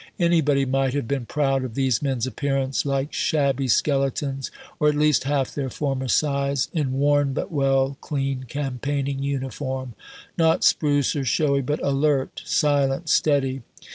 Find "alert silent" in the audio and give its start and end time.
11.83-13.09